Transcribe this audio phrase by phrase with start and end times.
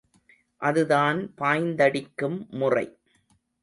[0.61, 2.87] அதுதான் பாய்ந்தடிக்கும் முறை.